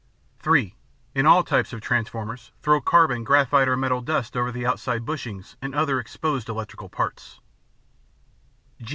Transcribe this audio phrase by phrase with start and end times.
[0.39, 0.73] (3)
[1.13, 5.57] In all types of transformers, throw carbon, graphite or metal dust over the outside bushings
[5.61, 7.39] and other exposed electrical parts.